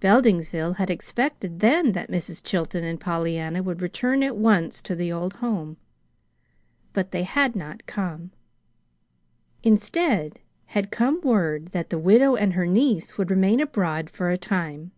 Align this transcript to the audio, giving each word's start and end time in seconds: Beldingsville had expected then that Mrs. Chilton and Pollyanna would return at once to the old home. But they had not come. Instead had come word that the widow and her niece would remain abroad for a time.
Beldingsville 0.00 0.74
had 0.78 0.90
expected 0.90 1.60
then 1.60 1.92
that 1.92 2.10
Mrs. 2.10 2.42
Chilton 2.42 2.82
and 2.82 3.00
Pollyanna 3.00 3.62
would 3.62 3.80
return 3.80 4.24
at 4.24 4.36
once 4.36 4.82
to 4.82 4.96
the 4.96 5.12
old 5.12 5.34
home. 5.34 5.76
But 6.92 7.12
they 7.12 7.22
had 7.22 7.54
not 7.54 7.86
come. 7.86 8.32
Instead 9.62 10.40
had 10.66 10.90
come 10.90 11.20
word 11.20 11.66
that 11.68 11.90
the 11.90 11.98
widow 12.00 12.34
and 12.34 12.54
her 12.54 12.66
niece 12.66 13.16
would 13.16 13.30
remain 13.30 13.60
abroad 13.60 14.10
for 14.10 14.30
a 14.30 14.36
time. 14.36 14.90